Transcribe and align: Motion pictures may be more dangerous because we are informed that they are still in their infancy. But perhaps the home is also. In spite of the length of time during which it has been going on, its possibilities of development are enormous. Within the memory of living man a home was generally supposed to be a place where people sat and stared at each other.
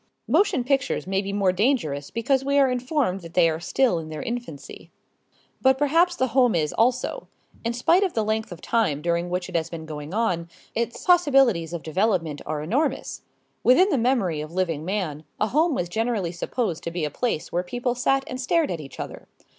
Motion 0.27 0.63
pictures 0.63 1.05
may 1.05 1.21
be 1.21 1.31
more 1.31 1.51
dangerous 1.51 2.09
because 2.09 2.43
we 2.43 2.57
are 2.57 2.71
informed 2.71 3.21
that 3.21 3.35
they 3.35 3.47
are 3.47 3.59
still 3.59 3.99
in 3.99 4.09
their 4.09 4.23
infancy. 4.23 4.89
But 5.61 5.77
perhaps 5.77 6.15
the 6.15 6.29
home 6.29 6.55
is 6.55 6.73
also. 6.73 7.27
In 7.63 7.73
spite 7.73 8.01
of 8.03 8.13
the 8.13 8.23
length 8.25 8.51
of 8.51 8.61
time 8.61 9.03
during 9.03 9.29
which 9.29 9.47
it 9.47 9.55
has 9.55 9.69
been 9.69 9.85
going 9.85 10.11
on, 10.11 10.49
its 10.73 11.05
possibilities 11.05 11.71
of 11.71 11.83
development 11.83 12.41
are 12.47 12.63
enormous. 12.63 13.21
Within 13.63 13.89
the 13.89 13.97
memory 13.99 14.41
of 14.41 14.51
living 14.51 14.83
man 14.83 15.23
a 15.39 15.49
home 15.49 15.75
was 15.75 15.87
generally 15.87 16.31
supposed 16.31 16.81
to 16.85 16.89
be 16.89 17.05
a 17.05 17.11
place 17.11 17.51
where 17.51 17.61
people 17.61 17.93
sat 17.93 18.23
and 18.25 18.41
stared 18.41 18.71
at 18.71 18.81
each 18.81 18.99
other. 18.99 19.27